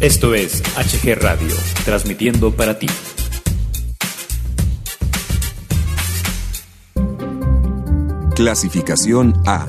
[0.00, 1.52] Esto es HG Radio,
[1.84, 2.86] transmitiendo para ti.
[8.36, 9.66] Clasificación A.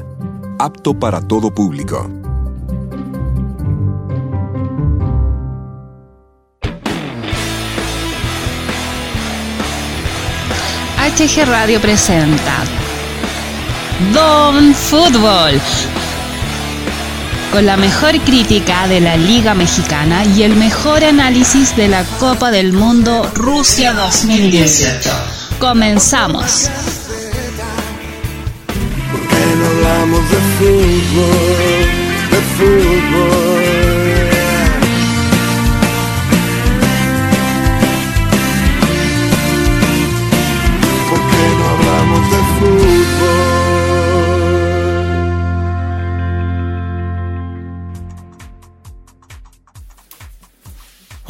[0.59, 2.07] Apto para todo público.
[11.18, 12.64] HG Radio presenta
[14.14, 15.59] Don Fútbol
[17.52, 22.52] con la mejor crítica de la Liga Mexicana y el mejor análisis de la Copa
[22.52, 25.09] del Mundo Rusia 2018.
[25.59, 26.70] Comenzamos.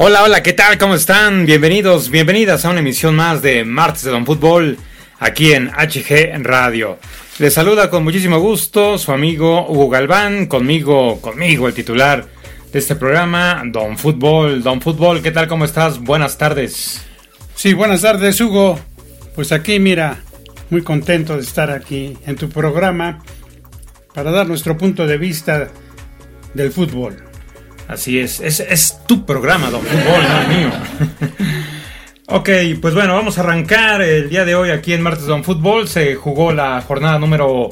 [0.02, 0.78] Hola, hola, ¿qué tal?
[0.78, 1.44] ¿Cómo están?
[1.44, 4.78] Bienvenidos, bienvenidas a una emisión más de Martes de Don Fútbol
[5.18, 6.98] aquí en HG Radio.
[7.38, 12.26] Les saluda con muchísimo gusto su amigo Hugo Galván, conmigo, conmigo el titular
[12.72, 14.62] de este programa, Don Fútbol.
[14.62, 15.48] Don Fútbol, ¿qué tal?
[15.48, 15.98] ¿Cómo estás?
[15.98, 17.02] Buenas tardes.
[17.54, 18.80] Sí, buenas tardes, Hugo.
[19.34, 20.16] Pues aquí, mira,
[20.70, 23.22] muy contento de estar aquí en tu programa
[24.14, 25.68] para dar nuestro punto de vista
[26.54, 27.29] del fútbol.
[27.90, 30.70] Así es, es, es tu programa, Don Fútbol, no el mío.
[32.32, 32.48] Ok,
[32.80, 35.88] pues bueno, vamos a arrancar el día de hoy aquí en Martes Don Fútbol.
[35.88, 37.70] Se jugó la jornada número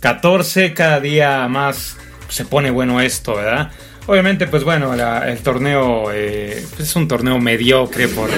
[0.00, 1.96] 14, cada día más
[2.28, 3.70] se pone bueno esto, ¿verdad?
[4.08, 8.30] Obviamente, pues bueno, el torneo eh, es un torneo mediocre por,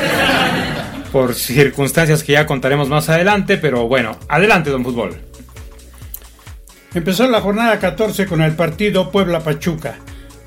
[1.11, 5.17] por circunstancias que ya contaremos más adelante, pero bueno, adelante Don Fútbol.
[6.92, 9.96] Empezó la jornada 14 con el partido Puebla-Pachuca.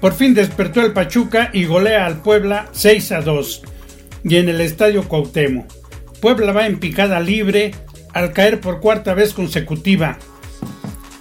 [0.06, 3.64] Por fin despertó el Pachuca y golea al Puebla 6 a 2
[4.24, 5.66] y en el Estadio Cuauhtémoc.
[6.22, 7.74] Puebla va en picada libre
[8.14, 10.20] al caer por cuarta vez consecutiva.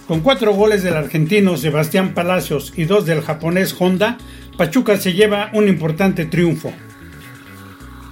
[0.07, 4.19] Con cuatro goles del argentino Sebastián Palacios y dos del japonés Honda,
[4.55, 6.71] Pachuca se lleva un importante triunfo.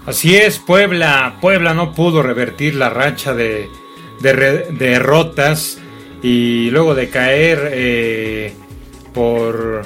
[0.07, 1.37] Así es, Puebla.
[1.39, 3.69] Puebla no pudo revertir la racha de,
[4.23, 5.77] derrotas
[6.23, 8.53] y luego de caer eh,
[9.13, 9.83] por,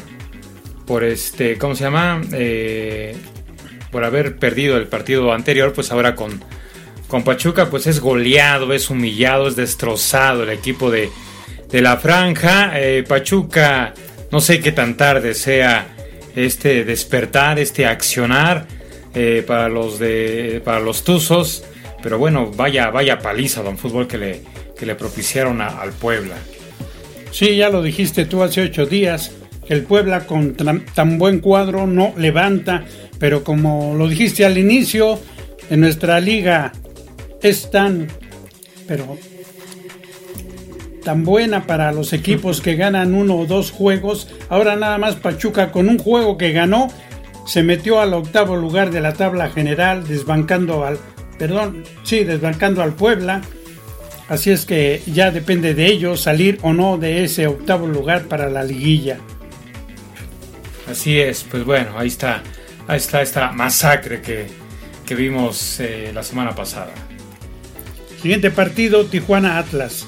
[0.88, 2.22] por este, ¿cómo se llama?
[2.32, 3.16] Eh,
[3.92, 6.42] por haber perdido el partido anterior, pues ahora con,
[7.08, 11.10] con Pachuca pues es goleado, es humillado, es destrozado el equipo de,
[11.72, 12.72] la franja.
[12.76, 13.94] Eh, Pachuca,
[14.32, 15.90] no sé qué tan tarde sea
[16.36, 18.68] este despertar, este accionar
[19.14, 21.66] eh, para los de para los Tuzos,
[22.02, 24.42] pero bueno, vaya vaya paliza don fútbol que le
[24.78, 26.36] que le propiciaron al Puebla.
[27.32, 29.32] Sí, ya lo dijiste tú hace ocho días.
[29.70, 32.86] El Puebla con tan buen cuadro no levanta
[33.20, 35.20] pero como lo dijiste al inicio,
[35.70, 36.72] en nuestra liga
[37.42, 38.08] es tan,
[38.88, 39.18] pero
[41.04, 44.28] tan buena para los equipos que ganan uno o dos juegos.
[44.50, 46.88] Ahora nada más Pachuca con un juego que ganó
[47.46, 51.00] se metió al octavo lugar de la tabla general, desbancando al,
[51.40, 53.42] perdón, sí, desbancando al Puebla.
[54.28, 58.50] Así es que ya depende de ellos salir o no de ese octavo lugar para
[58.50, 59.20] la liguilla.
[60.90, 62.44] Así es, pues bueno, ahí está
[62.88, 64.48] Ahí está esta masacre que,
[65.16, 66.94] vimos eh, la semana pasada.
[68.22, 70.08] Siguiente partido, Tijuana Atlas.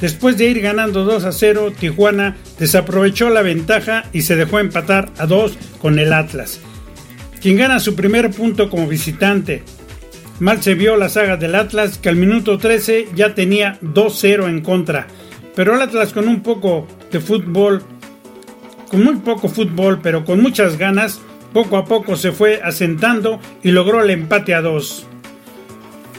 [0.00, 5.10] Después de ir ganando 2 a 0, Tijuana desaprovechó la ventaja y se dejó empatar
[5.16, 6.60] a 2 con el Atlas,
[7.40, 9.62] quien gana su primer punto como visitante.
[10.38, 14.60] Mal se vio la saga del Atlas que al minuto 13 ya tenía 2-0 en
[14.60, 15.08] contra,
[15.56, 17.82] pero el Atlas con un poco de fútbol,
[18.88, 21.20] con muy poco fútbol, pero con muchas ganas,
[21.52, 25.06] poco a poco se fue asentando y logró el empate a dos.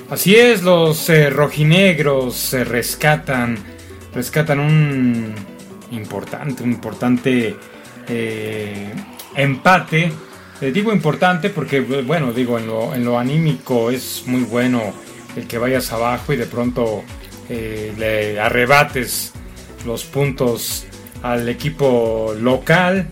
[0.10, 3.58] Así es, los eh, rojinegros se rescatan,
[4.14, 5.36] rescatan un
[5.92, 7.56] importante, un importante
[8.08, 8.94] eh,
[9.36, 10.12] empate.
[10.62, 14.94] Eh, digo importante porque, bueno, digo, en lo, en lo, anímico es muy bueno
[15.36, 17.04] el que vayas abajo y de pronto
[17.50, 19.34] le arrebates
[19.84, 20.86] los puntos
[21.22, 23.08] al equipo local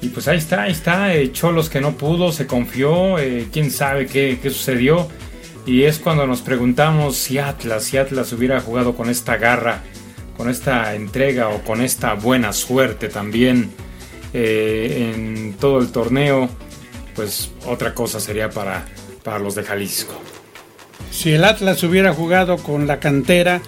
[0.00, 3.70] y pues ahí está, ahí está, eh, Cholos que no pudo, se confió, eh, quién
[3.70, 5.08] sabe qué, sucedió.
[5.66, 9.82] Y es cuando nos preguntamos si Atlas, si Atlas hubiera jugado con esta garra,
[10.36, 13.70] con esta entrega o con esta buena suerte también
[14.32, 16.48] eh, en todo el torneo,
[17.14, 18.86] pues otra cosa sería para,
[19.24, 20.14] para los de Jalisco.
[21.10, 23.60] Si el Atlas hubiera jugado con la cantera,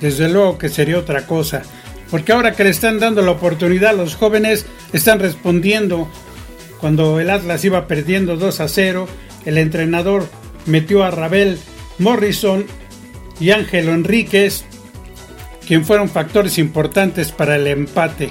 [0.00, 1.62] desde luego que sería otra cosa
[2.10, 6.08] porque ahora que le están dando la oportunidad a los jóvenes, están respondiendo
[6.80, 9.08] cuando el Atlas iba perdiendo 2 a 0,
[9.44, 10.28] el entrenador
[10.66, 11.58] metió a Rabel
[11.98, 12.66] Morrison
[13.40, 14.64] y Ángelo Enríquez,
[15.66, 18.30] quien fueron factores importantes para el empate.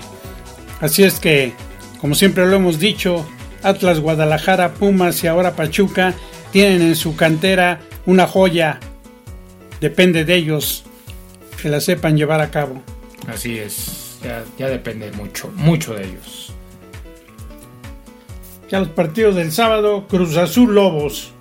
[0.79, 1.53] Así es que,
[1.99, 3.27] como siempre lo hemos dicho,
[3.63, 6.13] Atlas Guadalajara, Pumas y ahora Pachuca
[6.51, 8.79] tienen en su cantera una joya.
[9.81, 10.83] Depende de ellos
[11.61, 12.81] que la sepan llevar a cabo.
[13.27, 14.19] Así es,
[14.57, 16.53] ya, depende mucho, mucho de ellos.
[18.69, 21.33] Ya los partidos del sábado, Cruz Azul Lobos.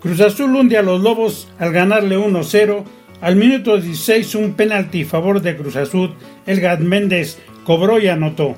[0.00, 2.84] Cruz Azul hunde a los Lobos al ganarle 1-0.
[3.22, 6.14] Al minuto 16 un penalti a favor de Cruz Azul.
[6.44, 8.54] Elgad Méndez cobró y anotó.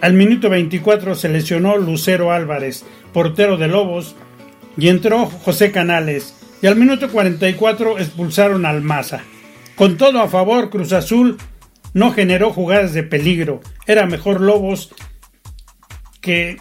[0.00, 4.16] Al minuto 24 se lesionó Lucero Álvarez, portero de Lobos,
[4.76, 6.34] y entró José Canales.
[6.60, 9.22] Y al minuto 44 expulsaron al Maza.
[9.76, 11.38] Con todo a favor, Cruz Azul
[11.94, 13.60] no generó jugadas de peligro.
[13.86, 14.94] Era mejor Lobos
[16.20, 16.60] que,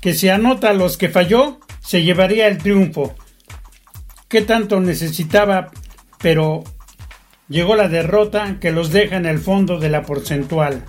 [0.00, 3.14] que si anota a los que falló, se llevaría el triunfo.
[4.28, 5.70] ¿Qué tanto necesitaba?
[6.20, 6.64] Pero
[7.48, 10.84] llegó la derrota que los deja en el fondo de la porcentual.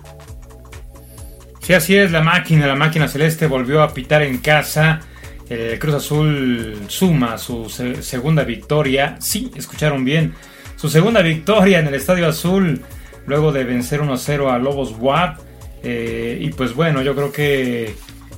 [1.61, 5.01] Sí, así es, la máquina, la máquina celeste volvió a pitar en casa.
[5.49, 9.17] El Cruz Azul suma su se segunda victoria.
[9.19, 10.33] Sí, escucharon bien.
[10.75, 12.81] Su segunda victoria en el Estadio Azul
[13.27, 15.39] luego de vencer 1-0 a Lobos WAP.
[15.83, 17.93] Eh, y pues bueno, yo creo que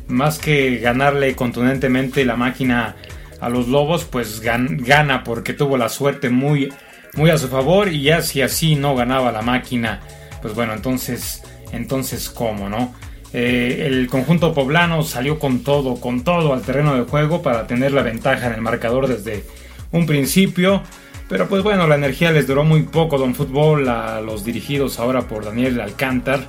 [0.09, 2.95] más que ganarle contundentemente la máquina
[3.39, 6.73] a los Lobos, pues gan gana porque tuvo la suerte muy,
[7.13, 10.01] muy a su favor y ya si así no ganaba la máquina,
[10.41, 12.93] pues bueno, entonces, entonces cómo, ¿no?
[13.31, 17.91] Eh, el conjunto poblano salió con todo, con todo al terreno de juego para tener
[17.91, 19.45] la ventaja en el marcador desde
[19.91, 20.81] un principio.
[21.29, 25.27] Pero pues bueno, la energía les duró muy poco Don Fútbol a los dirigidos ahora
[25.27, 26.47] por Daniel Alcántar.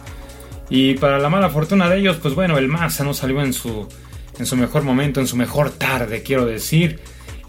[0.70, 3.86] Y para la mala fortuna de ellos, pues bueno, el Maza no salió en su,
[4.38, 7.00] en su mejor momento, en su mejor tarde, quiero decir.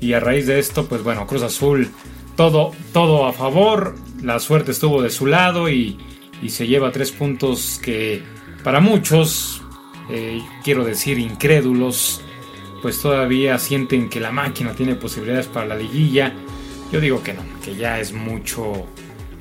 [0.02, 1.90] Y a raíz de esto, pues bueno, Cruz Azul,
[2.36, 3.96] todo, todo a favor.
[4.22, 5.98] La suerte estuvo de su lado y,
[6.42, 8.22] y se lleva tres puntos que
[8.64, 9.62] para muchos,
[10.10, 12.22] eh, quiero decir incrédulos,
[12.82, 16.34] pues todavía sienten que la máquina tiene posibilidades para la liguilla.
[16.92, 18.88] Yo digo que no, que ya es mucho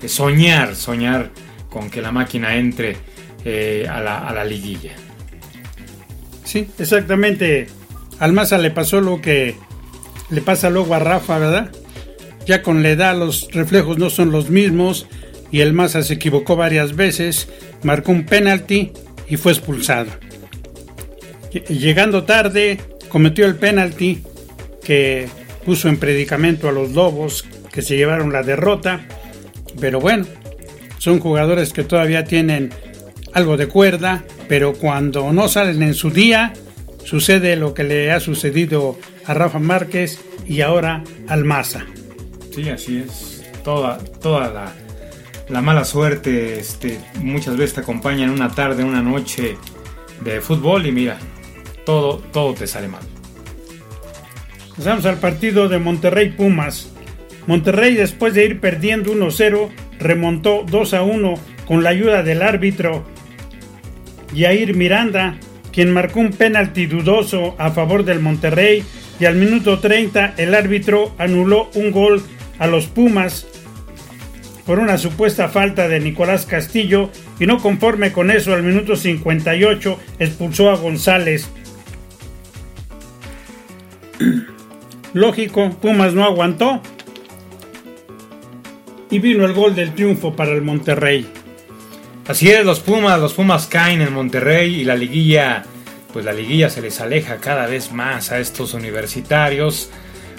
[0.06, 1.30] soñar, soñar
[1.68, 2.96] con que la máquina entre
[3.44, 4.92] eh, a, la, a, la, liguilla.
[6.44, 7.68] Sí, exactamente.
[8.18, 9.56] Al Maza le pasó lo que
[10.30, 11.72] le pasa luego a Rafa, ¿verdad?
[12.46, 15.06] Ya con la edad los reflejos no son los mismos
[15.50, 17.48] y el Maza se equivocó varias veces,
[17.82, 18.92] marcó un penalti
[19.28, 20.10] y fue expulsado.
[21.68, 24.22] Llegando tarde, cometió el penalti
[24.84, 25.28] que
[25.70, 29.02] puso en predicamento a los Lobos que se llevaron la derrota,
[29.78, 30.26] pero bueno,
[30.98, 32.70] son jugadores que todavía tienen
[33.34, 36.54] algo de cuerda, pero cuando no salen en su día,
[37.04, 41.86] sucede lo que le ha sucedido a Rafa Márquez y ahora al Maza.
[42.52, 43.44] Sí, así es.
[43.62, 44.72] Toda, toda la,
[45.48, 49.56] la mala suerte este, muchas veces te acompaña en una tarde, una noche
[50.24, 51.16] de fútbol y mira,
[51.86, 53.19] todo, todo te sale mal.
[54.80, 56.90] Pasamos al partido de Monterrey Pumas.
[57.46, 59.68] Monterrey después de ir perdiendo 1-0
[59.98, 63.04] remontó 2-1 con la ayuda del árbitro
[64.34, 65.36] Jair Miranda,
[65.70, 68.82] quien marcó un penalti dudoso a favor del Monterrey
[69.20, 72.22] y al minuto 30 el árbitro anuló un gol
[72.58, 73.46] a los Pumas
[74.64, 80.00] por una supuesta falta de Nicolás Castillo y no conforme con eso al minuto 58
[80.18, 81.50] expulsó a González.
[85.12, 86.80] Lógico, Pumas no aguantó
[89.10, 91.26] y vino el gol del triunfo para el Monterrey.
[92.28, 95.64] Así es, los Pumas, los Pumas caen en Monterrey y la liguilla,
[96.12, 99.90] pues la liguilla se les aleja cada vez más a estos universitarios.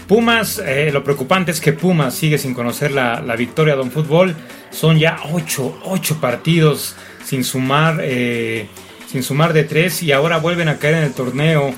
[0.08, 3.92] Pumas, eh, lo preocupante es que Pumas sigue sin conocer la, la victoria de un
[3.92, 4.36] fútbol.
[4.70, 8.68] Son ya ocho, ocho partidos sin sumar, eh,
[9.08, 11.74] sin sumar de tres y ahora vuelven a caer en el torneo.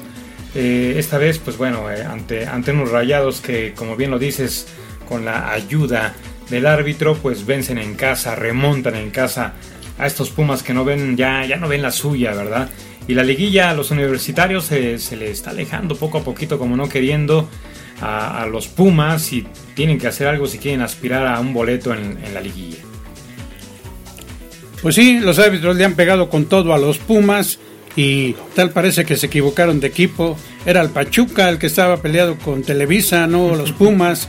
[0.56, 4.68] Eh, esta vez, pues bueno, eh, ante, ante unos rayados que, como bien lo dices,
[5.08, 6.14] con la ayuda
[6.50, 9.54] del árbitro, pues vencen en casa, remontan en casa
[9.98, 12.70] a estos Pumas que no ven, ya, ya no ven la suya, ¿verdad?
[13.08, 16.88] Y la liguilla a los universitarios se, le está alejando poco a poquito, como no
[16.88, 17.50] queriendo
[18.00, 19.46] a, a, los Pumas y
[19.76, 22.80] tienen que hacer algo si quieren aspirar a un boleto en, en, la liguilla.
[24.82, 27.60] Pues sí, los árbitros le han pegado con todo a los Pumas
[27.96, 30.38] y tal parece que se equivocaron de equipo.
[30.66, 34.28] Era el Pachuca el que estaba peleado con Televisa, no los Pumas,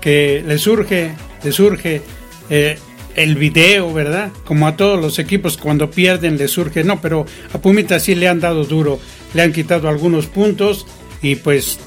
[0.00, 1.12] que le surge,
[1.42, 2.02] le surge
[2.48, 2.78] eh,
[3.16, 4.30] el video, ¿verdad?
[4.44, 8.28] Como a todos los equipos cuando pierden le surge, no, pero a Pumita sí le
[8.28, 9.00] han dado duro.
[9.34, 10.86] le han quitado algunos puntos
[11.22, 11.78] y pues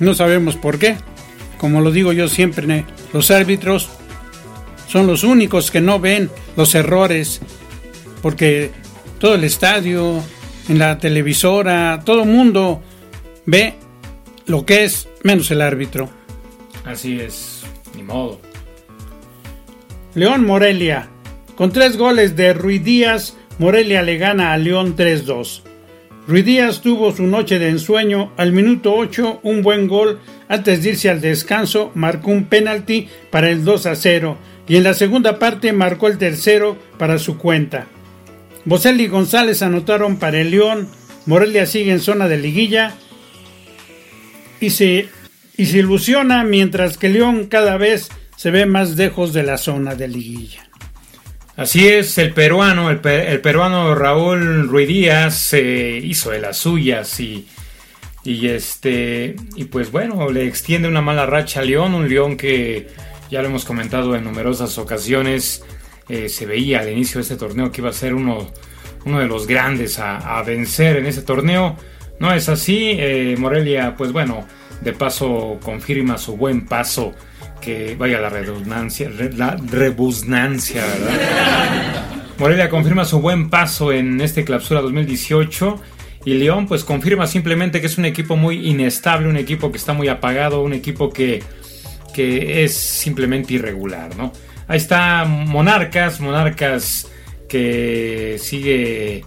[0.00, 0.96] no sabemos por qué.
[1.58, 3.88] Como lo digo yo siempre, los árbitros
[4.86, 7.40] son los únicos que no ven los errores
[8.22, 8.70] porque
[9.18, 10.22] todo el estadio,
[10.68, 12.82] en la televisora, todo el mundo
[13.46, 13.74] ve
[14.46, 16.08] lo que es menos el árbitro.
[16.84, 17.64] Así es,
[17.96, 18.40] ni modo.
[20.14, 21.08] León Morelia.
[21.56, 25.62] Con tres goles de Ruiz Díaz, Morelia le gana a León 3-2.
[26.28, 30.20] Ruiz Díaz tuvo su noche de ensueño al minuto 8, un buen gol.
[30.48, 34.36] Antes de irse al descanso, marcó un penalti para el 2 0
[34.68, 37.86] y en la segunda parte marcó el tercero para su cuenta.
[38.68, 40.88] Boselli y González anotaron para el León.
[41.24, 42.94] Morelia sigue en zona de liguilla
[44.60, 45.08] y se,
[45.56, 49.94] y se ilusiona mientras que León cada vez se ve más lejos de la zona
[49.94, 50.68] de liguilla.
[51.56, 57.48] Así es, el peruano, el, peruano Raúl Ruiz Díaz se hizo de las suyas y,
[58.22, 62.88] y este y pues bueno, le extiende una mala racha a León, un León que
[63.30, 65.64] ya lo hemos comentado en numerosas ocasiones,
[66.08, 68.50] eh, se veía al inicio de este torneo que iba a ser uno,
[69.04, 71.76] uno de los grandes a, vencer en ese torneo.
[72.18, 74.46] No es así, eh, Morelia pues bueno,
[74.80, 77.14] de paso confirma su buen paso
[77.60, 82.06] que vaya la redundancia, la rebusnancia, ¿verdad?
[82.38, 85.80] Morelia confirma su buen paso en este clausura 2018
[86.24, 89.92] y León pues confirma simplemente que es un equipo muy inestable, un equipo que está
[89.92, 91.42] muy apagado, un equipo que,
[92.14, 94.32] que es simplemente irregular, ¿no?
[94.68, 97.08] Ahí está Monarcas, Monarcas
[97.48, 99.24] que sigue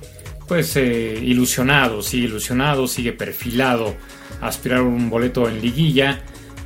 [0.47, 3.95] pues eh, ilusionado, sigue ilusionado, sigue perfilado
[4.41, 6.21] a aspirar un boleto en liguilla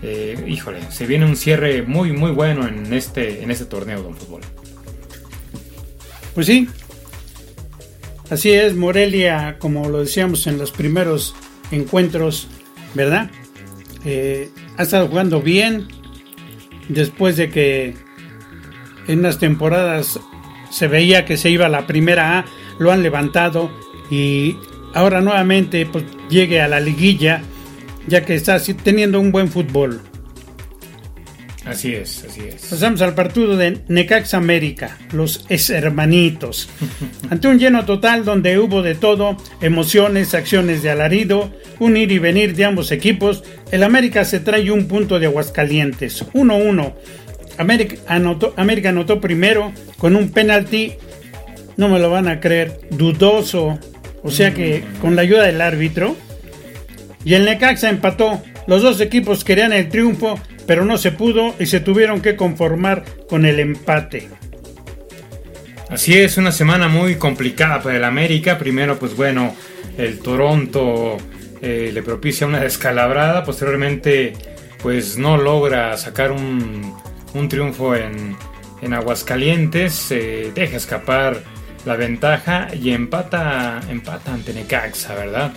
[0.08, 4.15] eh, híjole, se viene un cierre muy, muy bueno en este, en este torneo, Don
[4.15, 4.41] Fútbol.
[6.36, 6.67] Pues sí,
[8.29, 11.34] así es, Morelia, como lo decíamos en los primeros
[11.72, 12.48] encuentros,
[12.94, 13.32] ¿verdad?
[14.03, 15.88] Eh, ha estado jugando bien
[16.89, 17.96] después de que
[19.08, 20.20] en unas temporadas
[20.70, 22.46] se veía que se iba a la primera A,
[22.80, 23.72] lo han levantado
[24.12, 24.58] y
[24.94, 27.42] ahora nuevamente pues llegue a la liguilla
[28.08, 30.02] ya que está teniendo un buen fútbol.
[31.66, 32.68] Así es, así es.
[32.68, 36.70] Pasamos al partido de Necax América, los es hermanitos.
[37.32, 42.20] Ante un lleno total donde hubo de todo, emociones, acciones de alarido, un ir y
[42.20, 46.94] venir de ambos equipos, el América se trae un punto de Aguascalientes, 1-1.
[47.58, 50.94] América anotó, América anotó primero con un penalti,
[51.78, 53.80] no me lo van a creer, dudoso,
[54.24, 56.16] o sea que con la ayuda del árbitro,
[57.26, 58.42] y el Necaxa empató.
[58.68, 63.04] Los dos equipos querían el triunfo, pero no se pudo y se tuvieron que conformar
[63.28, 64.30] con el empate.
[65.90, 68.58] Así es, una semana muy complicada para el América.
[68.58, 69.56] Primero, pues bueno,
[69.98, 71.18] el Toronto
[71.62, 73.44] eh, le propicia una descalabrada.
[73.44, 74.34] Posteriormente,
[74.82, 76.96] pues no logra sacar un,
[77.50, 78.36] triunfo en,
[78.82, 80.10] en Aguascalientes.
[80.10, 81.44] deja escapar
[81.86, 83.80] la ventaja y empata,
[84.25, 85.54] ante Necaxa, ¿verdad?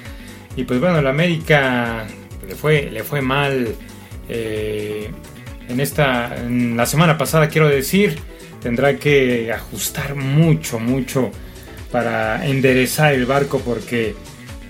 [0.57, 2.07] Y pues bueno, el América
[2.47, 3.75] le fue, le fue mal
[4.29, 5.11] eh,
[5.69, 8.19] en esta, la semana pasada quiero decir,
[8.61, 11.31] tendrá que ajustar mucho, mucho
[11.91, 14.15] para enderezar el barco porque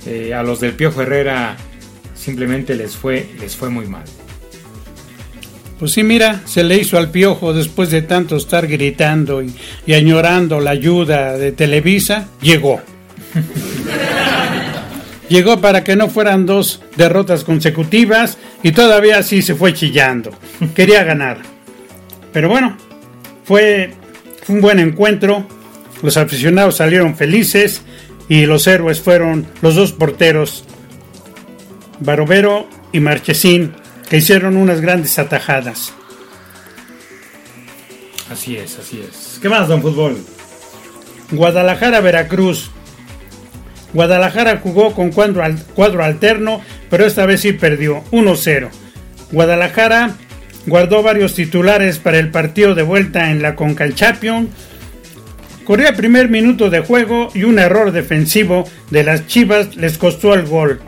[0.06, 1.56] eh, a los del Piojo Herrera
[2.14, 4.04] simplemente les fue, les fue muy mal.
[5.78, 9.54] Pues sí, mira, se le hizo al piojo después de tanto estar gritando y,
[9.86, 12.80] y añorando la ayuda de Televisa, llegó.
[15.28, 20.30] Llegó para que no fueran dos derrotas consecutivas y todavía así se fue chillando.
[20.74, 21.38] Quería ganar.
[22.32, 22.76] Pero bueno,
[23.44, 23.92] fue
[24.48, 25.46] un buen encuentro.
[26.02, 27.82] Los aficionados salieron felices
[28.28, 30.64] y los héroes fueron los dos porteros,
[32.00, 33.72] Barovero y Marchesín,
[34.08, 35.92] que hicieron unas grandes atajadas.
[38.30, 39.38] Así es, así es.
[39.40, 40.18] ¿Qué más, don Fútbol?
[41.30, 42.70] Guadalajara, Veracruz.
[43.92, 45.42] Guadalajara jugó con cuadro,
[45.74, 46.60] cuadro alterno,
[46.90, 48.68] pero esta vez sí perdió 1-0.
[49.32, 50.16] Guadalajara
[50.66, 54.50] guardó varios titulares para el partido de vuelta en la Concal Champions.
[55.64, 60.34] Corrió el primer minuto de juego y un error defensivo de las Chivas les costó
[60.34, 60.80] el gol.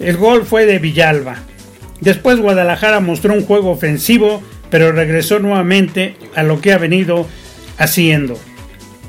[0.00, 1.36] El gol fue de Villalba.
[2.00, 7.28] Después Guadalajara mostró un juego ofensivo, pero regresó nuevamente a lo que ha venido
[7.76, 8.38] haciendo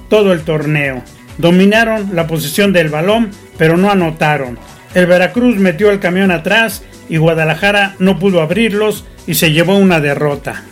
[0.09, 1.01] todo el torneo.
[1.37, 4.59] Dominaron la posición del balón, pero no anotaron.
[4.93, 10.01] El Veracruz metió el camión atrás y Guadalajara no pudo abrirlos y se llevó una
[10.01, 10.65] derrota.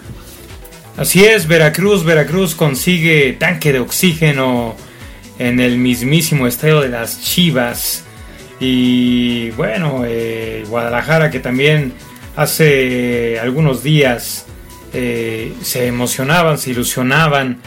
[0.97, 4.75] Así es, Veracruz, Veracruz consigue tanque de oxígeno
[5.39, 8.03] en el mismísimo estadio de las Chivas.
[8.59, 11.93] Y bueno, eh, Guadalajara que también
[12.35, 14.45] hace algunos días
[14.93, 17.61] eh, se emocionaban, se ilusionaban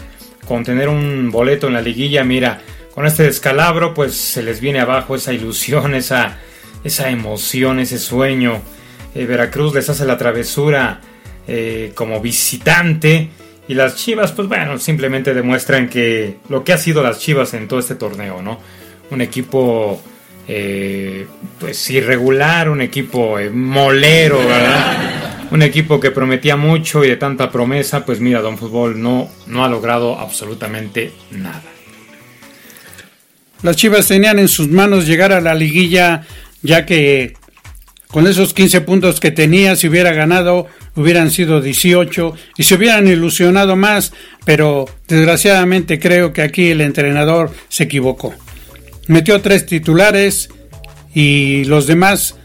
[0.47, 2.25] con tener un boleto en la liguilla.
[2.25, 2.61] Mira,
[2.95, 6.39] con este descalabro pues se les viene abajo esa ilusión, esa,
[6.85, 8.61] esa emoción, ese sueño.
[9.15, 11.01] Eh, Veracruz les hace la travesura
[11.97, 13.29] como visitante
[13.69, 17.69] y las Chivas, pues bueno, simplemente demuestran que lo que ha sido las Chivas en
[17.69, 18.59] todo este torneo, ¿no?
[19.11, 20.03] Un equipo,
[20.49, 21.27] eh,
[21.59, 24.41] pues irregular, un equipo eh, molero,
[25.51, 29.65] un equipo que prometía mucho y de tanta promesa, pues mira, Don Fútbol no, no
[29.65, 31.63] ha logrado absolutamente nada.
[33.63, 36.27] Las Chivas tenían en sus manos llegar a la liguilla,
[36.63, 37.35] ya que
[38.09, 43.07] con esos 15 puntos que tenía, si hubiera ganado, hubieran sido 18 y se hubieran
[43.09, 44.13] ilusionado más,
[44.45, 48.35] pero desgraciadamente creo que aquí el entrenador se equivocó.
[49.09, 50.49] Metió tres titulares
[51.15, 52.37] y los demás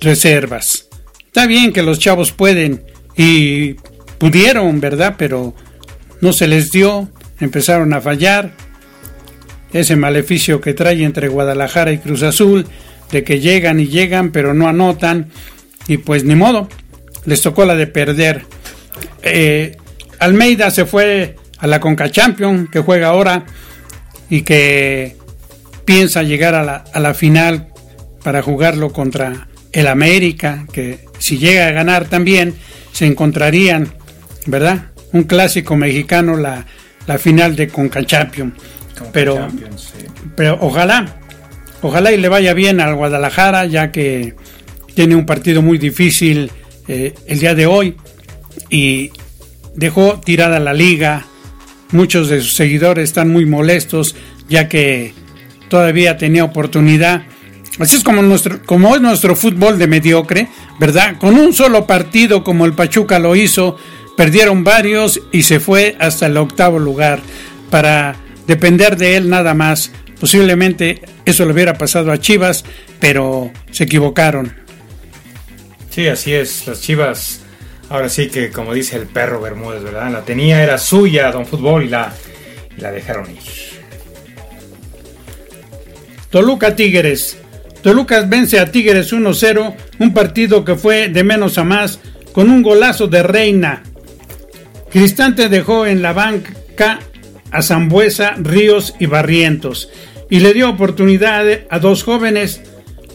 [0.00, 0.88] reservas.
[1.26, 2.82] Está bien que los chavos pueden
[3.16, 3.74] y
[4.18, 5.14] pudieron, ¿verdad?
[5.18, 5.54] Pero
[6.20, 8.52] no se les dio, empezaron a fallar.
[9.72, 12.66] Ese maleficio que trae entre Guadalajara y Cruz Azul,
[13.12, 15.30] de que llegan y llegan pero no anotan,
[15.86, 16.68] y pues ni modo,
[17.24, 18.44] les tocó la de perder.
[19.22, 19.76] Eh,
[20.18, 23.44] Almeida se fue a la Conca Champion, que juega ahora
[24.28, 25.16] y que
[25.84, 27.68] piensa llegar a la, a la final
[28.22, 32.54] para jugarlo contra el América, que si llega a ganar también
[32.92, 33.92] se encontrarían,
[34.46, 34.90] ¿verdad?
[35.12, 36.66] Un clásico mexicano, la,
[37.06, 38.54] la final de Conca Champion.
[39.12, 39.48] pero,
[40.36, 41.20] pero ojalá,
[41.82, 44.34] ojalá y le vaya bien al Guadalajara, ya que
[44.94, 46.50] tiene un partido muy difícil
[46.88, 47.96] eh, el día de hoy
[48.68, 49.10] y
[49.74, 51.26] dejó tirada la liga.
[51.92, 54.14] Muchos de sus seguidores están muy molestos
[54.48, 55.14] ya que
[55.70, 57.22] todavía tenía oportunidad.
[57.78, 61.16] Así es como, nuestro, como es nuestro fútbol de mediocre, ¿verdad?
[61.18, 63.78] Con un solo partido como el Pachuca lo hizo,
[64.18, 67.20] perdieron varios y se fue hasta el octavo lugar
[67.70, 68.16] para
[68.46, 69.92] depender de él nada más.
[70.18, 72.64] Posiblemente eso le hubiera pasado a Chivas,
[72.98, 74.52] pero se equivocaron.
[75.88, 76.66] Sí, así es.
[76.66, 77.40] Las Chivas,
[77.88, 80.10] ahora sí que como dice el perro Bermúdez, ¿verdad?
[80.10, 82.12] La tenía, era suya, Don Fútbol, y la,
[82.76, 83.69] la dejaron ir.
[86.30, 87.36] Toluca Tigres.
[87.82, 91.98] Toluca vence a Tigres 1-0, un partido que fue de menos a más,
[92.32, 93.82] con un golazo de Reina.
[94.90, 97.00] Cristante dejó en la banca
[97.50, 99.90] a Zambuesa, Ríos y Barrientos
[100.28, 102.62] y le dio oportunidad a dos jóvenes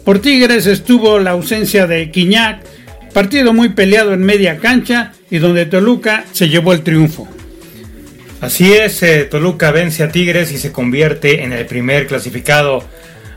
[0.05, 2.63] por Tigres estuvo la ausencia de Quiñac,
[3.11, 7.27] partido muy peleado en media cancha y donde Toluca se llevó el triunfo.
[8.39, 12.83] Así es, eh, Toluca vence a Tigres y se convierte en el primer clasificado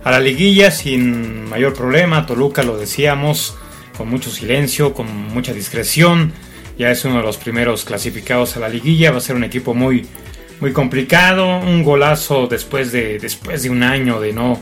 [0.05, 2.27] a la liguilla sin mayor problema.
[2.27, 3.57] Toluca, lo decíamos,
[3.97, 6.33] con mucho silencio, con mucha discreción.
[6.79, 9.11] Ya es uno de los primeros clasificados a la liguilla.
[9.11, 10.07] Va a ser un equipo muy,
[10.61, 11.59] muy complicado.
[11.61, 14.61] Un golazo después de, después de un año de no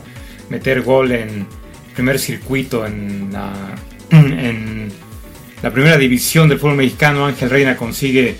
[0.49, 1.47] meter gol en,
[1.93, 3.75] primer circuito en la,
[4.11, 4.91] en
[5.63, 8.35] la primera división del fútbol mexicano, Ángel Reina consigue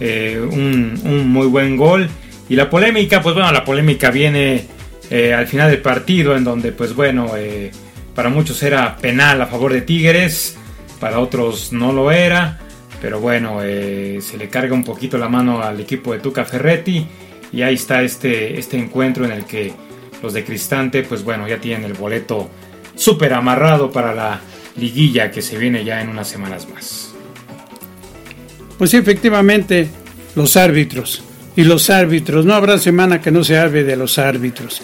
[0.00, 2.08] eh, un, muy buen gol.
[2.48, 4.66] Y la polémica, pues bueno, la polémica viene
[5.10, 7.70] eh, al final del partido, en donde, pues bueno, eh,
[8.14, 10.56] para muchos era penal a favor de Tigres,
[11.00, 12.60] para otros no lo era.
[13.00, 17.06] Pero bueno, se le carga un poquito la mano al equipo de Tuca Ferretti.
[17.52, 19.72] Y ahí está este, este encuentro en el que
[20.20, 22.50] los de Cristante, pues bueno, ya tienen el boleto
[22.96, 24.40] súper amarrado para la
[24.76, 27.14] liguilla que se viene ya en unas semanas más.
[28.76, 29.88] Pues sí, efectivamente,
[30.34, 31.24] los árbitros.
[31.58, 34.80] Y los árbitros, no habrá semana que no se hable de los árbitros.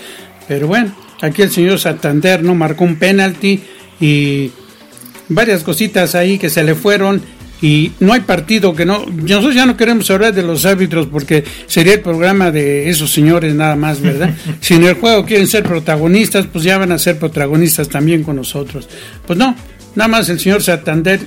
[0.49, 3.63] Pero bueno, aquí el señor Santander no marcó un penalti
[4.01, 4.51] y
[5.29, 7.23] varias cositas ahí que se le fueron
[7.63, 9.07] y no hay partido que no.
[9.07, 13.55] Nosotros ya no queremos hablar de los árbitros porque sería el programa de esos señores
[13.55, 14.35] nada más, ¿verdad?
[14.61, 18.35] si en el juego quieren ser protagonistas, pues ya van a ser protagonistas también con
[18.35, 18.89] nosotros.
[19.25, 19.55] Pues no,
[19.95, 21.21] nada más el señor Santander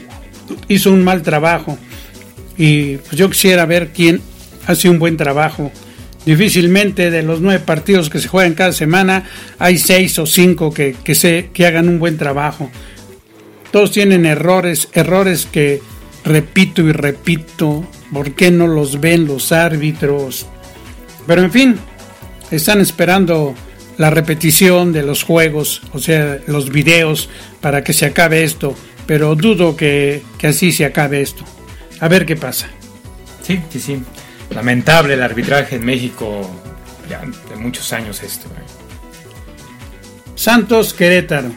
[0.67, 1.77] hizo un mal trabajo
[2.57, 4.21] y pues yo quisiera ver quién
[4.67, 5.71] hace un buen trabajo.
[6.25, 9.23] Difícilmente de los nueve partidos que se juegan cada semana
[9.57, 12.69] hay seis o cinco que, que, se, que hagan un buen trabajo.
[13.71, 15.81] Todos tienen errores, errores que
[16.23, 20.45] repito y repito, ¿por qué no los ven los árbitros?
[21.25, 21.75] Pero en fin,
[22.51, 23.55] están esperando
[23.97, 27.29] la repetición de los juegos, o sea, los videos,
[27.61, 28.75] para que se acabe esto,
[29.05, 31.43] pero dudo que, así se acabe esto.
[31.99, 32.67] A ver qué pasa.
[33.41, 33.99] Sí, sí, sí.
[34.51, 36.49] Lamentable el arbitraje en México,
[37.09, 38.47] ya de muchos años esto.
[38.47, 38.63] ¿eh?
[40.35, 41.51] Santos Querétaro.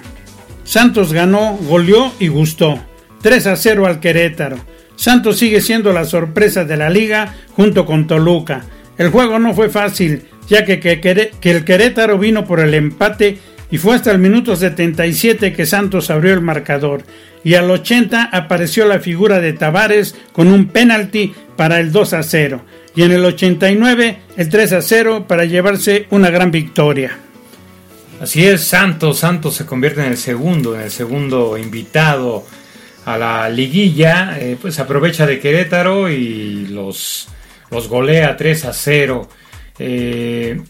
[0.65, 2.81] Santos ganó, goleó y gustó.
[3.23, 4.57] 3 a 0 al Querétaro.
[4.97, 8.65] Santos sigue siendo la sorpresa de la liga junto con Toluca.
[8.99, 13.39] El juego no fue fácil, ya que, que, que, el Querétaro vino por el empate
[13.71, 17.03] y fue hasta el minuto 77 que Santos abrió el marcador.
[17.43, 22.23] Y al 80 apareció la figura de Tavares con un penalti para el 2 a
[22.23, 22.63] 0.
[22.95, 27.19] Y en el 89 el 3 a 0 para llevarse una gran victoria.
[28.21, 32.45] Así es, Santos, Santos se convierte en el segundo, en el segundo invitado
[33.07, 37.29] a la liguilla, eh, pues aprovecha de Querétaro y los,
[37.71, 39.29] los golea 3 a 0.
[39.79, 40.61] Eh,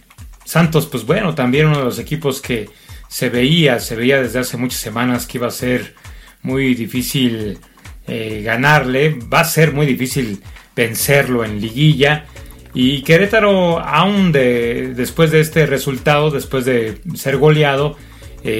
[0.44, 2.68] Santos, pues bueno, también uno de los equipos que
[3.08, 5.94] se veía, se veía desde hace muchas semanas que iba a ser
[6.42, 7.58] muy difícil
[8.06, 10.40] eh, ganarle, va a ser muy difícil
[10.74, 12.26] vencerlo en liguilla.
[12.72, 17.96] Y Querétaro, aún de, después de este resultado, después de ser goleado,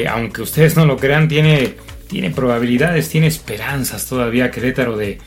[0.09, 1.77] aunque ustedes no lo crean, tiene
[2.11, 5.18] tiene probabilidades, tiene esperanzas todavía Querétaro de,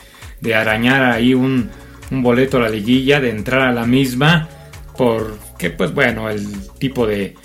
[0.42, 1.70] de arañar ahí un,
[2.12, 4.50] boleto a la liguilla, de entrar a la misma,
[4.98, 6.46] porque pues bueno, el
[6.78, 7.36] tipo de,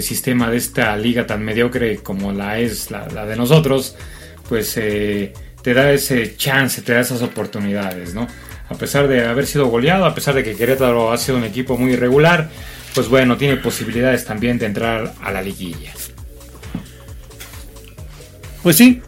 [0.00, 3.94] sistema de esta liga tan mediocre como la es la, de nosotros,
[4.48, 8.26] pues eh, te da ese chance, te da esas oportunidades, ¿no?
[8.68, 11.76] A pesar de haber sido goleado, a pesar de que Querétaro ha sido un equipo
[11.78, 12.50] muy irregular,
[12.94, 15.92] pues bueno, tiene posibilidades también de entrar a la liguilla.
[18.62, 19.00] Pues sí,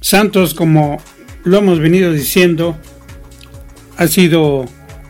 [0.00, 1.02] Santos, como
[1.44, 2.76] lo hemos venido diciendo,
[3.96, 4.66] ha sido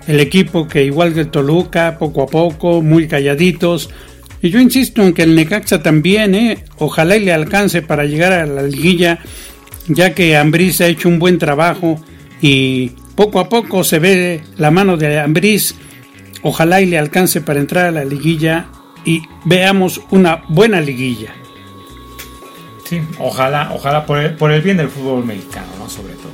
[0.07, 3.91] el equipo que igual que Toluca, poco a poco, muy calladitos.
[4.41, 6.65] Y yo insisto en que el Necaxa también, ¿eh?
[6.79, 9.19] ojalá y le alcance para llegar a la liguilla,
[9.89, 12.05] ya que Ambriz ha hecho un buen trabajo
[12.43, 15.75] y poco a poco se ve la mano de Ambriz.
[16.43, 18.67] Ojalá y le alcance para entrar a la liguilla
[19.05, 21.33] y veamos una buena liguilla
[23.19, 25.89] ojalá, ojalá por el, por el bien del fútbol mexicano, ¿no?
[25.89, 26.33] Sobre todo.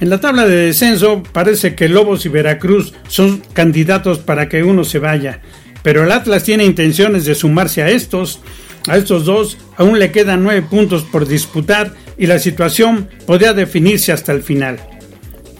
[0.00, 4.84] En la tabla de descenso parece que Lobos y Veracruz son candidatos para que uno
[4.84, 5.42] se vaya,
[5.82, 8.40] pero el Atlas tiene intenciones de sumarse a estos.
[8.88, 14.12] A estos dos aún le quedan nueve puntos por disputar y la situación podría definirse
[14.12, 14.78] hasta el final.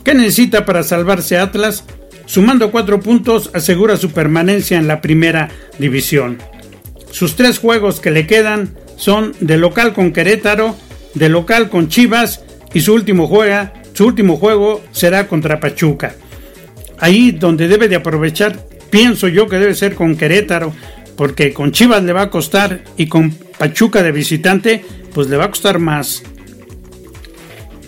[0.05, 1.85] ¿Qué necesita para salvarse Atlas?
[2.27, 6.37] Sumando cuatro puntos asegura su permanencia en la primera división.
[7.11, 10.77] Sus tres juegos que le quedan son de local con Querétaro,
[11.14, 12.42] de local con Chivas
[12.75, 16.14] y su último, juega, su último juego será contra Pachuca.
[16.99, 20.75] Ahí donde debe de aprovechar, pienso yo que debe ser con Querétaro,
[21.16, 25.46] porque con Chivas le va a costar y con Pachuca de visitante, pues le va
[25.46, 26.23] a costar más.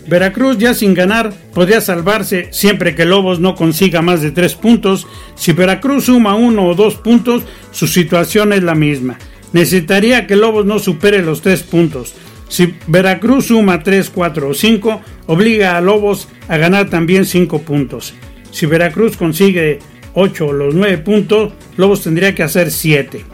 [0.07, 5.07] Veracruz ya sin ganar podría salvarse siempre que Lobos no consiga más de tres puntos.
[5.35, 9.17] Si Veracruz suma uno o dos puntos, su situación es la misma
[9.53, 12.13] necesitaría que Lobos no supere los tres puntos.
[12.49, 18.13] Si Veracruz suma 3, 4 o 5, obliga a Lobos a ganar también 5 puntos.
[18.51, 19.79] Si Veracruz consigue
[20.13, 23.25] 8 o los 9 puntos, Lobos tendría que hacer 7.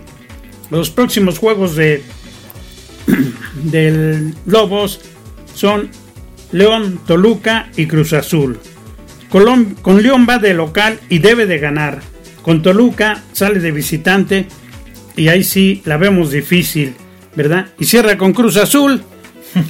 [0.69, 2.03] Los próximos juegos de
[3.63, 5.01] del Lobos
[5.53, 5.89] son
[6.51, 8.59] León, Toluca y Cruz Azul.
[9.29, 11.99] con León va de local y debe de ganar.
[12.41, 14.47] Con Toluca sale de visitante
[15.15, 16.95] y ahí sí la vemos difícil,
[17.35, 17.67] ¿verdad?
[17.77, 19.03] Y cierra con Cruz Azul,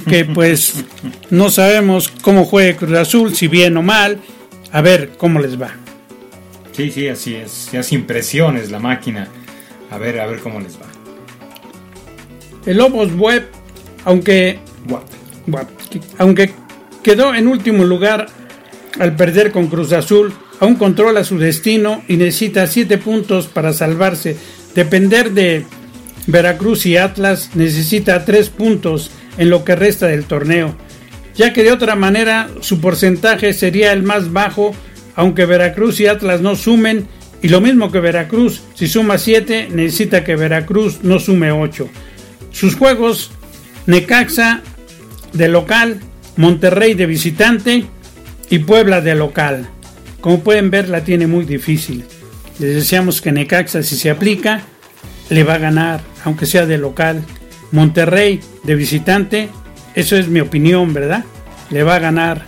[0.08, 0.84] que pues
[1.30, 4.20] no sabemos cómo juegue Cruz Azul, si bien o mal,
[4.72, 5.72] a ver cómo les va.
[6.72, 9.28] Sí, sí, así es, ya hace impresiones la máquina,
[9.90, 10.86] a ver, a ver cómo les va.
[12.64, 13.48] El Lobos Web,
[14.04, 14.60] aunque,
[16.18, 16.52] aunque
[17.02, 18.26] quedó en último lugar
[18.98, 24.36] al perder con Cruz Azul, aún controla su destino y necesita 7 puntos para salvarse.
[24.74, 25.64] Depender de
[26.26, 30.76] Veracruz y Atlas necesita tres puntos en lo que resta del torneo,
[31.34, 34.74] ya que de otra manera su porcentaje sería el más bajo,
[35.16, 37.08] aunque Veracruz y Atlas no sumen,
[37.42, 41.88] y lo mismo que Veracruz, si suma 7, necesita que Veracruz no sume 8.
[42.52, 43.30] Sus juegos,
[43.86, 44.60] Necaxa
[45.32, 46.00] de local,
[46.36, 47.84] Monterrey de visitante
[48.48, 49.68] y Puebla de local.
[50.20, 52.04] Como pueden ver, la tiene muy difícil.
[52.58, 54.62] Les deseamos que Necaxa, si se aplica,
[55.30, 57.22] le va a ganar, aunque sea de local.
[57.72, 59.48] Monterrey, de visitante,
[59.94, 61.24] eso es mi opinión, ¿verdad?
[61.70, 62.44] Le va a ganar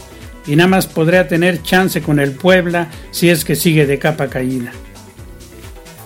[0.46, 4.28] y nada más podría tener chance con el Puebla si es que sigue de capa
[4.28, 4.72] caída.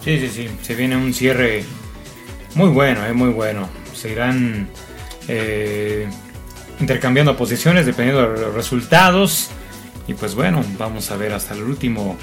[0.05, 1.65] Sí, sí, sí, se viene un cierre
[2.55, 3.69] muy bueno, es eh, muy bueno.
[3.93, 4.69] Se irán
[5.29, 6.07] eh,
[6.81, 9.51] intercambiando posiciones dependiendo de los resultados.
[10.09, 12.17] Y pues bueno, vamos a ver hasta el último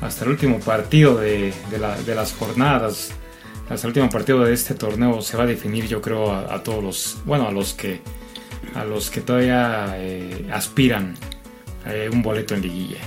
[0.00, 1.52] hasta el último partido de,
[2.14, 3.12] las jornadas,
[3.68, 6.84] hasta el último partido de este torneo se va a definir, yo creo, a, todos
[6.84, 8.00] los, bueno, a los que,
[8.74, 11.14] a los que todavía eh, aspiran
[11.86, 12.98] a un boleto en liguilla.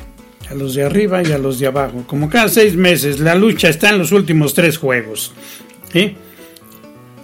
[0.50, 2.06] A los de arriba y a los de abajo.
[2.08, 5.34] Como cada seis meses, la lucha está en los últimos tres juegos.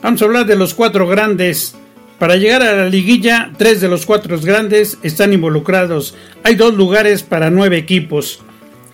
[0.01, 1.75] Vamos a hablar de los cuatro grandes.
[2.19, 6.15] Para llegar a la liguilla, tres de los cuatro grandes están involucrados.
[6.43, 8.41] Hay dos lugares para nueve equipos.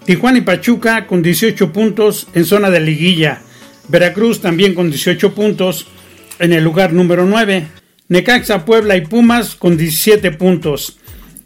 [0.05, 3.41] Tijuana y Pachuca con 18 puntos en zona de liguilla.
[3.88, 5.88] Veracruz también con 18 puntos
[6.39, 7.67] en el lugar número 9.
[8.08, 10.97] Necaxa, Puebla y Pumas con 17 puntos.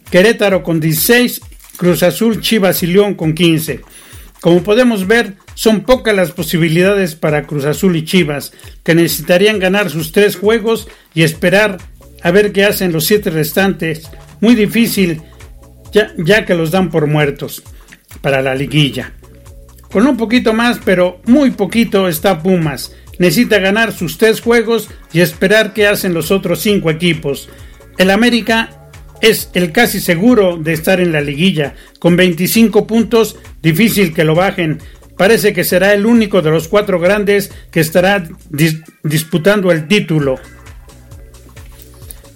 [0.09, 1.41] Querétaro con 16.
[1.75, 3.81] Cruz Azul, Chivas y León con 15.
[4.39, 9.89] Como podemos ver, son pocas las posibilidades para Cruz Azul y Chivas, que necesitarían ganar
[9.89, 11.77] sus tres juegos y esperar
[12.23, 14.09] a ver qué hacen los siete restantes.
[14.39, 15.21] Muy difícil,
[15.91, 17.63] ya, que los dan por muertos
[18.21, 19.13] para la liguilla.
[19.91, 22.95] Con un poquito más, pero muy poquito está Pumas.
[23.19, 27.47] Necesita ganar sus tres juegos y esperar qué hacen los otros cinco equipos.
[27.97, 28.89] El América
[29.21, 31.75] es el casi seguro de estar en la liguilla.
[31.99, 34.79] Con 25 puntos, difícil que lo bajen.
[35.17, 38.27] Parece que será el único de los cuatro grandes que estará
[39.03, 40.39] disputando el título.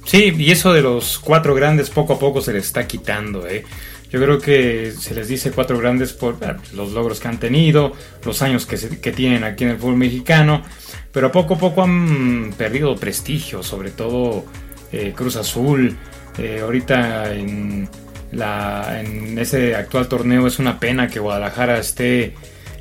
[0.06, 3.66] Sí, y eso de los cuatro grandes poco a poco se le está quitando, ¿eh?
[4.10, 7.92] Yo creo que se les dice cuatro grandes por ah, los logros que han tenido,
[8.24, 10.64] los años que, que tienen aquí en el fútbol mexicano,
[11.12, 14.46] pero poco a poco han perdido prestigio, sobre todo
[14.94, 15.98] eh, Cruz Azul.
[16.38, 17.90] Eh, ahorita en,
[18.32, 22.36] la, en ese actual torneo es una pena que Guadalajara esté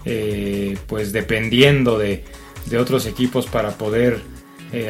[0.07, 2.25] eh, pues dependiendo de,
[2.65, 4.21] de, otros equipos para poder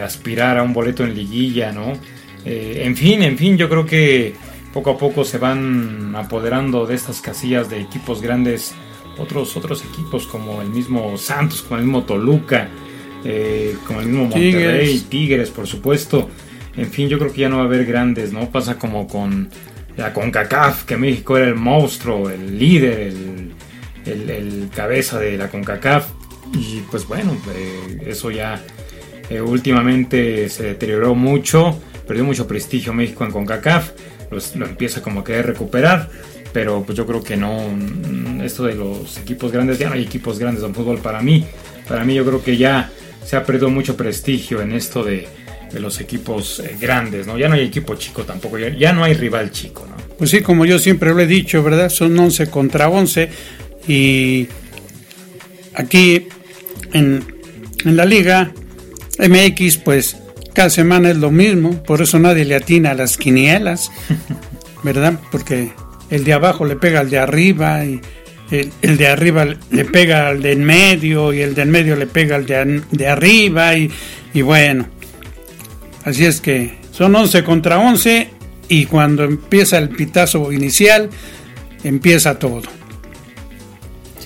[0.02, 1.92] aspirar a un boleto en liguilla, ¿no?
[2.44, 4.34] en fin, en fin, yo creo que
[4.72, 8.74] poco a poco se van apoderando de estas casillas de equipos grandes
[9.18, 12.68] otros otros equipos como el mismo Santos, como el mismo Toluca,
[13.24, 15.50] eh, como el mismo Monterrey, Tigres.
[15.50, 16.28] por supuesto.
[16.76, 18.50] En fin, yo creo que ya no va a haber grandes, ¿no?
[18.50, 19.48] Pasa como con
[19.96, 23.52] la CONCACAF, que México era el monstruo, el líder, el,
[24.74, 26.08] cabeza de la CONCACAF.
[26.54, 28.62] Y pues bueno, eh, eso ya
[29.28, 33.90] eh, últimamente se deterioró mucho, perdió mucho prestigio México en CONCACAF
[34.30, 36.08] lo empieza como a querer recuperar.
[36.52, 40.02] Pero pues yo creo que no, mm, esto de los equipos grandes, ya no hay
[40.02, 41.44] equipos grandes en fútbol para mí.
[41.86, 42.90] Para mí yo creo que ya
[43.24, 45.28] se ha perdido mucho prestigio en esto de,
[45.70, 47.36] de los equipos eh, grandes, ¿no?
[47.36, 49.96] Ya no hay equipo chico tampoco, ya, ya, no hay rival chico, ¿no?
[50.16, 51.90] Pues sí, como yo siempre lo he dicho, ¿verdad?
[51.90, 53.28] Son 11 contra 11
[53.86, 54.48] y
[55.74, 56.28] aquí
[56.92, 57.24] en,
[57.84, 58.52] en la liga
[59.18, 60.16] MX pues
[60.56, 63.90] cada semana es lo mismo, por eso nadie le atina a las quinielas,
[64.82, 65.20] ¿verdad?
[65.30, 65.70] Porque
[66.10, 68.00] el de abajo le pega al de arriba y
[68.50, 72.06] el, de arriba le pega al de en medio y el de en medio le
[72.06, 73.90] pega al de, de arriba y,
[74.32, 74.86] y, bueno,
[76.04, 78.30] así es que son 11 contra 11
[78.68, 81.10] y cuando empieza el pitazo inicial
[81.84, 82.62] empieza todo.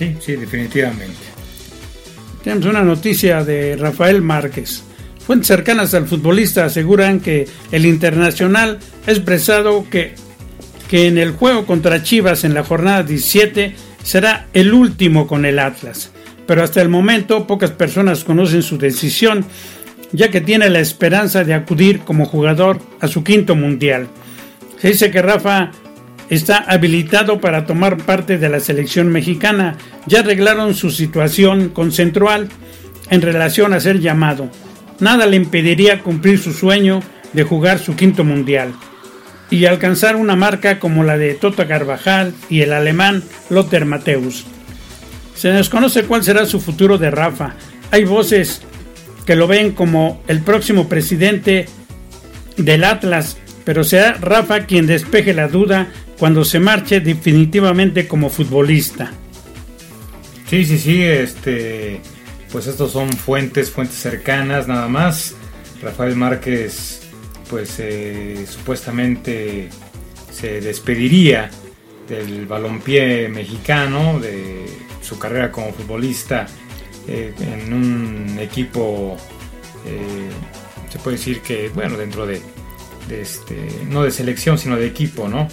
[0.01, 1.13] Sí, sí, definitivamente.
[2.43, 4.81] Tenemos una noticia de Rafael Márquez.
[5.19, 10.15] Fuentes cercanas al futbolista aseguran que el internacional ha expresado que,
[10.89, 15.59] que en el juego contra Chivas en la jornada 17 será el último con el
[15.59, 16.09] Atlas.
[16.47, 19.45] Pero hasta el momento pocas personas conocen su decisión,
[20.13, 24.07] ya que tiene la esperanza de acudir como jugador a su quinto mundial.
[24.81, 25.71] Se dice que Rafa
[26.31, 29.75] está habilitado para tomar parte de la selección mexicana.
[30.07, 32.49] Ya arreglaron su situación con Central
[33.11, 34.49] en relación a ser llamado
[35.01, 37.01] nada le impediría cumplir su sueño
[37.33, 38.73] de jugar su quinto mundial
[39.49, 44.45] y alcanzar una marca como la de Tota Carvajal y el alemán Lothar Mateus.
[45.35, 47.55] Se desconoce cuál será su futuro de Rafa.
[47.89, 48.61] Hay voces
[49.25, 51.67] que lo ven como el próximo presidente
[52.55, 59.11] del Atlas, pero será Rafa quien despeje la duda cuando se marche definitivamente como futbolista.
[60.49, 62.01] Sí, sí, sí, este
[62.51, 65.35] pues estos son fuentes, fuentes cercanas nada más.
[65.81, 67.01] Rafael Márquez,
[67.49, 69.69] pues eh, supuestamente
[70.31, 71.49] se despediría
[72.07, 74.65] del balompié mexicano, de
[75.01, 76.45] su carrera como futbolista
[77.07, 79.17] eh, en un equipo,
[79.85, 80.29] eh,
[80.89, 82.41] se puede decir que, bueno, dentro de,
[83.11, 85.47] este, no de selección, sino de equipo, ¿no?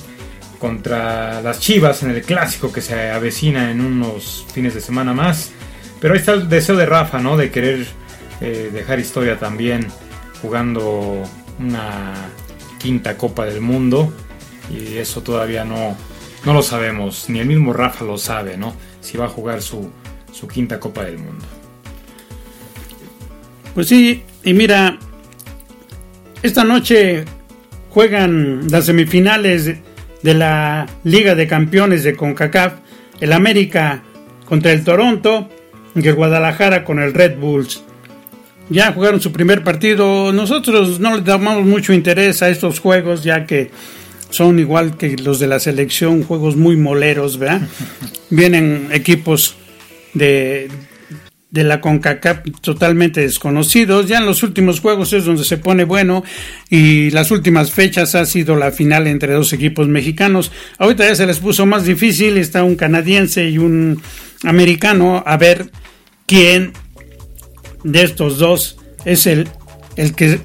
[0.59, 5.53] Contra las Chivas en el clásico que se avecina en unos fines de semana más.
[6.01, 7.37] Pero ahí está el deseo de Rafa, ¿no?
[7.37, 7.87] De querer
[8.41, 9.87] eh, dejar historia también
[10.43, 11.23] jugando
[11.59, 12.15] una
[12.79, 14.13] quinta Copa del Mundo.
[14.71, 15.97] Y eso todavía no,
[16.45, 18.75] no lo sabemos, ni el mismo Rafa lo sabe, ¿no?
[19.09, 19.91] si va a jugar su,
[20.33, 21.45] su quinta Copa del Mundo.
[23.75, 24.99] Pues sí, y mira,
[26.43, 27.25] esta noche
[27.99, 29.75] juegan las semifinales
[30.23, 32.75] de la Liga de Campeones de CONCACAF,
[33.21, 34.05] el América
[34.45, 35.49] contra el Toronto
[35.97, 37.83] y el Guadalajara con el Red Bulls.
[38.69, 40.33] Ya jugaron su primer partido.
[40.33, 43.73] Nosotros no le damos mucho interés a estos juegos, ya que
[44.31, 47.63] son igual que los de la selección, juegos muy moleros, ¿verdad?
[48.31, 49.57] Vienen equipos
[50.15, 50.69] de,
[51.59, 54.07] de la CONCACAF totalmente desconocidos.
[54.07, 56.23] Ya en los últimos juegos es donde se pone bueno
[56.71, 60.53] y las últimas fechas ha sido la final entre dos equipos mexicanos.
[60.79, 64.01] Ahorita ya se les puso más difícil, está un canadiense y un
[64.45, 65.71] americano a ver
[66.27, 66.73] quién
[67.83, 69.49] de estos dos es el,
[69.97, 70.39] el que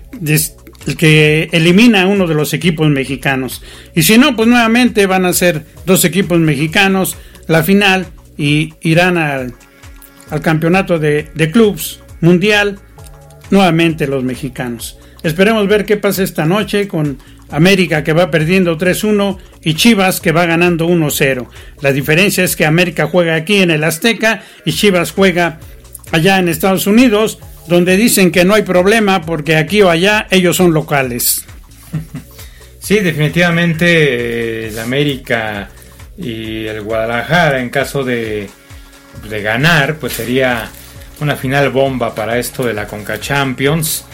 [0.86, 3.62] el que elimina a uno de los equipos mexicanos.
[3.96, 7.16] Y si no, pues nuevamente van a ser dos equipos mexicanos
[7.48, 9.54] la final y irán al,
[10.34, 12.80] al campeonato de, de clubs mundial
[13.52, 14.98] nuevamente los mexicanos.
[15.22, 17.20] Esperemos ver qué pasa esta noche con
[17.52, 21.48] América que va perdiendo 3-1 y Chivas que va ganando 1-0.
[21.82, 25.60] La diferencia es que América juega aquí en el Azteca y Chivas juega
[26.12, 30.58] allá en Estados Unidos, donde dicen que no hay problema porque aquí o allá ellos
[30.58, 31.46] son locales.
[32.80, 35.70] Sí, definitivamente el América
[36.18, 38.50] y el Guadalajara en caso de,
[39.30, 40.70] de ganar, pues sería
[41.20, 44.06] una final bomba para esto de la Conca Champions.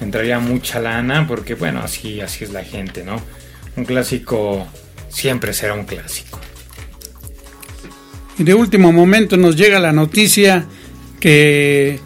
[0.00, 3.20] Entraría mucha lana porque bueno, así, así es la gente, ¿no?
[3.76, 4.66] Un clásico
[5.08, 6.38] siempre será un clásico.
[8.38, 10.66] Y de último momento nos llega la noticia
[11.18, 11.98] que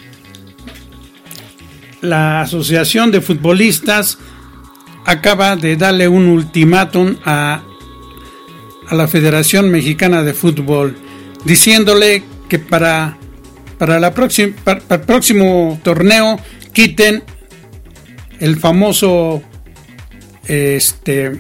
[2.01, 4.19] la Asociación de Futbolistas
[5.05, 7.63] acaba de darle un ultimátum a,
[8.89, 10.97] a la Federación Mexicana de Fútbol,
[11.45, 12.23] diciéndole
[12.53, 13.17] que para,
[13.79, 16.39] para, la próxima, para, para el próximo torneo
[16.75, 17.23] quiten
[18.41, 19.43] el famoso
[20.47, 21.33] este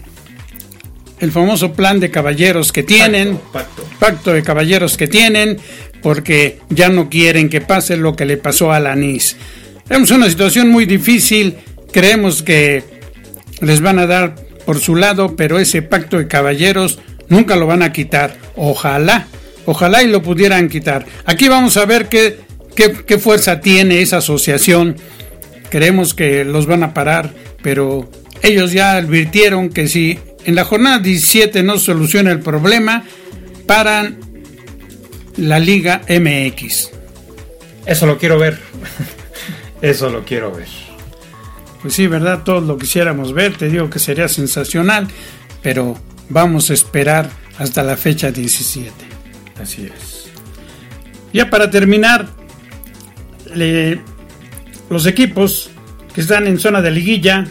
[1.20, 3.98] el famoso plan de caballeros que tienen, Pacto, pacto.
[3.98, 5.58] pacto de caballeros que tienen,
[6.00, 9.36] porque ya no quieren que pase lo que le pasó a la NIS.
[9.90, 11.58] Es una situación muy difícil,
[11.92, 12.84] creemos que
[13.60, 17.82] les van a dar por su lado, pero ese pacto de caballeros nunca lo van
[17.82, 18.34] a quitar.
[18.56, 19.28] Ojalá,
[19.66, 21.06] ojalá y lo pudieran quitar.
[21.24, 22.40] Aquí vamos a ver qué,
[22.74, 24.96] qué, qué fuerza tiene esa asociación.
[25.70, 28.10] Creemos que los van a parar, pero
[28.42, 33.04] ellos ya advirtieron que si en la jornada 17 no soluciona el problema,
[33.66, 34.18] paran
[35.36, 36.90] la Liga MX.
[37.86, 38.58] Eso lo quiero ver.
[39.82, 40.68] Eso lo quiero ver.
[41.80, 42.42] Pues sí, ¿verdad?
[42.44, 45.08] Todos lo quisiéramos ver, te digo que sería sensacional,
[45.62, 45.98] pero
[46.28, 48.92] vamos a esperar hasta la fecha 17.
[49.60, 50.30] Así es.
[51.32, 52.28] Ya para terminar,
[54.90, 55.70] los equipos
[56.14, 57.46] que están en zona de liguilla,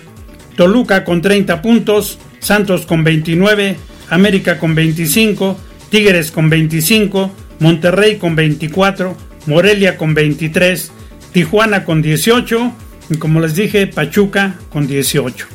[0.55, 3.77] Toluca con 30 puntos, Santos con 29,
[4.09, 5.57] América con 25,
[5.89, 9.15] Tigres con 25, Monterrey con 24,
[9.47, 10.91] Morelia con 23,
[11.31, 12.73] Tijuana con 18
[13.09, 15.47] y como les dije, Pachuca con 18.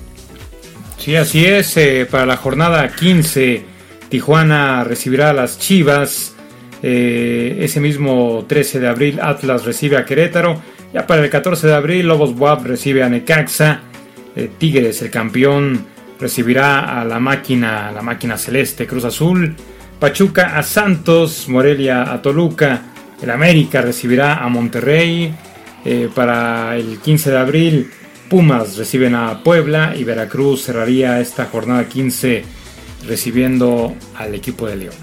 [0.99, 1.77] Sí, así es.
[1.77, 3.65] eh, para la jornada 15,
[4.09, 6.36] Tijuana recibirá a las Chivas.
[6.83, 10.61] Eh, ese mismo 13 de abril, Atlas recibe a Querétaro.
[10.93, 13.81] Ya para el 14 de abril, Lobos Buap recibe a Necaxa.
[14.35, 15.87] Eh, Tigres, el campeón,
[16.21, 19.55] recibirá a la máquina, la máquina celeste Cruz Azul.
[19.99, 22.83] Pachuca a Santos, Morelia a Toluca.
[23.23, 25.35] El América recibirá a Monterrey.
[25.85, 27.91] Eh, para el 15 de abril,
[28.29, 32.45] Pumas reciben a Puebla y Veracruz cerraría esta jornada 15
[33.07, 34.95] recibiendo al equipo de León.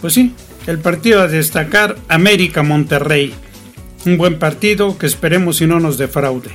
[0.00, 0.32] Pues sí,
[0.68, 3.32] el partido a destacar América-Monterrey.
[4.04, 6.50] Un buen partido que esperemos si no nos defraude.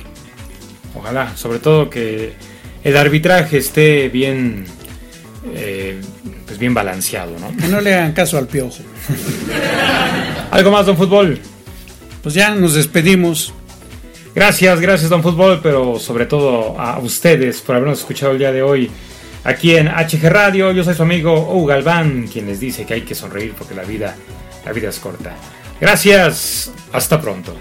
[0.94, 2.34] Ojalá, sobre todo que
[2.84, 4.66] el arbitraje esté bien,
[5.52, 6.00] eh,
[6.46, 7.56] pues bien balanceado, ¿no?
[7.56, 8.84] Que no le hagan caso al piojo.
[10.52, 11.40] Algo más, don Fútbol.
[12.22, 13.52] Pues ya nos despedimos.
[14.32, 18.62] Gracias, gracias, don Fútbol, pero sobre todo a ustedes por habernos escuchado el día de
[18.62, 18.88] hoy
[19.44, 20.72] aquí en HG Radio.
[20.72, 23.84] Yo soy su amigo Hugo Galván, quien les dice que hay que sonreír porque la
[23.84, 24.16] vida,
[24.64, 25.36] la vida es corta.
[25.80, 27.54] Gracias, hasta pronto.